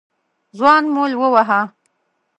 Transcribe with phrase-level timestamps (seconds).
[0.57, 1.61] ځوان مول وواهه.